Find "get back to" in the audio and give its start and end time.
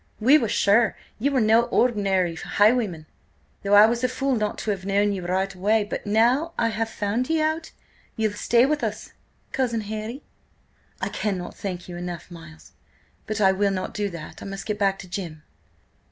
14.65-15.07